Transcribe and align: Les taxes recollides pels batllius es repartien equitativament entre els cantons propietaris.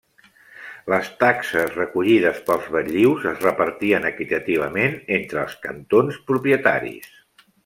Les 0.93 1.09
taxes 1.23 1.75
recollides 1.75 2.39
pels 2.49 2.71
batllius 2.77 3.27
es 3.35 3.45
repartien 3.49 4.09
equitativament 4.11 4.99
entre 5.19 5.45
els 5.45 5.57
cantons 5.69 6.23
propietaris. 6.33 7.11